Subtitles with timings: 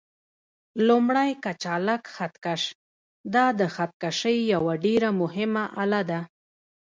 [0.87, 2.63] لومړی: کچالک خط کش:
[3.33, 6.19] دا د خط کشۍ یوه ډېره مهمه آله ده.